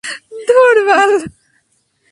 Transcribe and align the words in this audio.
ধুর, 0.47 0.77
বাল। 0.87 1.11